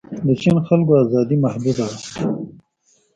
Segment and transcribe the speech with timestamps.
[0.25, 1.97] د چین خلکو ازادي محدوده ده.